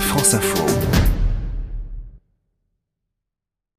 [0.00, 0.95] France Info.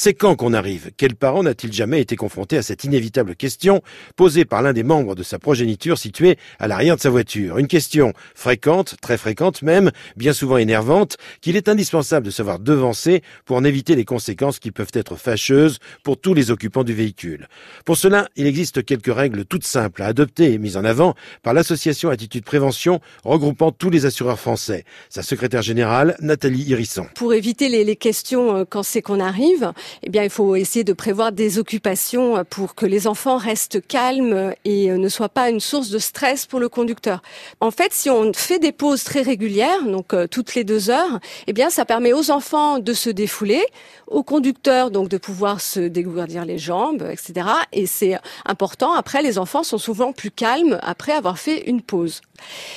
[0.00, 0.92] C'est quand qu'on arrive?
[0.96, 3.82] Quel parent n'a-t-il jamais été confronté à cette inévitable question
[4.14, 7.58] posée par l'un des membres de sa progéniture située à l'arrière de sa voiture?
[7.58, 13.24] Une question fréquente, très fréquente même, bien souvent énervante, qu'il est indispensable de savoir devancer
[13.44, 17.48] pour en éviter les conséquences qui peuvent être fâcheuses pour tous les occupants du véhicule.
[17.84, 21.54] Pour cela, il existe quelques règles toutes simples à adopter et mises en avant par
[21.54, 24.84] l'association Attitude Prévention regroupant tous les assureurs français.
[25.08, 27.08] Sa secrétaire générale, Nathalie Irisson.
[27.16, 30.92] Pour éviter les, questions euh, quand c'est qu'on arrive, eh bien, il faut essayer de
[30.92, 35.90] prévoir des occupations pour que les enfants restent calmes et ne soient pas une source
[35.90, 37.22] de stress pour le conducteur.
[37.60, 41.18] En fait, si on fait des pauses très régulières, donc euh, toutes les deux heures,
[41.46, 43.64] eh bien, ça permet aux enfants de se défouler,
[44.06, 47.48] aux conducteurs donc de pouvoir se dégourdir les jambes, etc.
[47.72, 48.94] Et c'est important.
[48.94, 52.20] Après, les enfants sont souvent plus calmes après avoir fait une pause.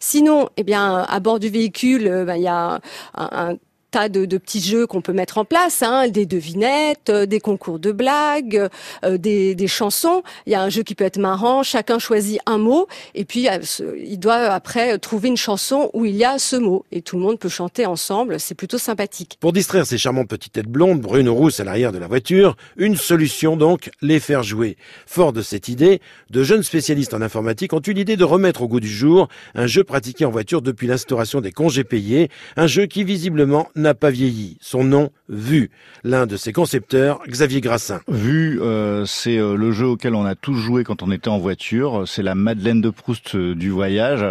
[0.00, 2.80] Sinon, eh bien, à bord du véhicule, euh, ben, il y a
[3.14, 3.56] un, un
[3.94, 7.38] tas de, de, petits jeux qu'on peut mettre en place, hein, des devinettes, euh, des
[7.38, 8.68] concours de blagues,
[9.04, 10.24] euh, des, des, chansons.
[10.46, 13.48] Il y a un jeu qui peut être marrant, chacun choisit un mot et puis
[13.48, 13.60] euh,
[14.04, 17.22] il doit après trouver une chanson où il y a ce mot et tout le
[17.22, 19.38] monde peut chanter ensemble, c'est plutôt sympathique.
[19.38, 22.56] Pour distraire ces charmantes petites têtes blondes, brunes ou rousses à l'arrière de la voiture,
[22.76, 24.76] une solution donc, les faire jouer.
[25.06, 28.68] Fort de cette idée, de jeunes spécialistes en informatique ont eu l'idée de remettre au
[28.68, 32.86] goût du jour un jeu pratiqué en voiture depuis l'instauration des congés payés, un jeu
[32.86, 34.56] qui visiblement n'a pas vieilli.
[34.62, 35.70] Son nom, Vu.
[36.04, 38.00] L'un de ses concepteurs, Xavier Grassin.
[38.08, 41.38] Vu, euh, c'est euh, le jeu auquel on a tous joué quand on était en
[41.38, 42.04] voiture.
[42.06, 44.24] C'est la Madeleine de Proust euh, du voyage.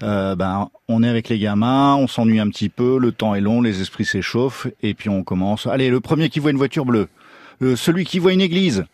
[0.00, 3.62] Ben, on est avec les gamins, on s'ennuie un petit peu, le temps est long,
[3.62, 5.66] les esprits s'échauffent, et puis on commence.
[5.66, 7.08] Allez, le premier qui voit une voiture bleue.
[7.76, 8.84] Celui qui voit une église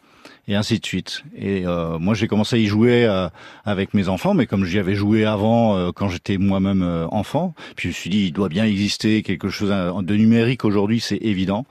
[0.48, 1.22] et ainsi de suite.
[1.36, 3.28] Et euh, moi, j'ai commencé à y jouer euh,
[3.64, 7.55] avec mes enfants, mais comme j'y avais joué avant, euh, quand j'étais moi-même euh, enfant,
[7.75, 11.17] puis je me suis dit, il doit bien exister quelque chose de numérique aujourd'hui, c'est
[11.17, 11.67] évident.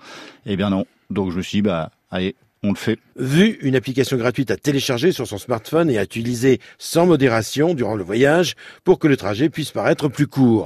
[0.46, 0.86] Eh bien non.
[1.10, 3.00] Donc je me suis dit, bah, allez, on le fait.
[3.18, 7.96] Vu, une application gratuite à télécharger sur son smartphone et à utiliser sans modération durant
[7.96, 10.64] le voyage pour que le trajet puisse paraître plus court.